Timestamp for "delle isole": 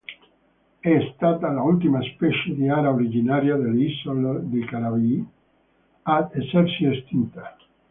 3.55-4.49